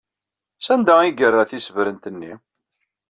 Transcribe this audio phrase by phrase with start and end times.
[0.65, 2.33] Sanda ay yerra tisebrent-nni?